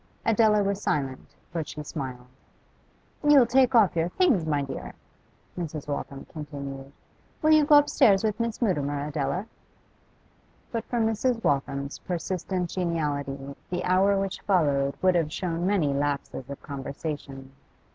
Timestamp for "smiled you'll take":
1.83-3.71